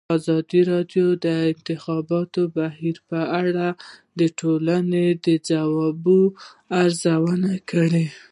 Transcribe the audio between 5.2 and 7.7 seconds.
د ځواب ارزونه